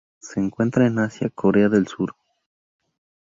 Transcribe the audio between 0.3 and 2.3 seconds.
encuentran en Asia: Corea del Sur.